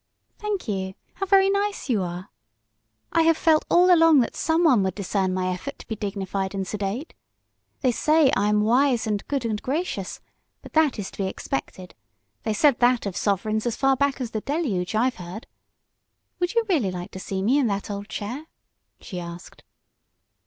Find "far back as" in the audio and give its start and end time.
13.77-14.31